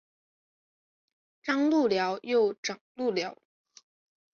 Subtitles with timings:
[1.43, 3.37] 张路寮又掌路寮。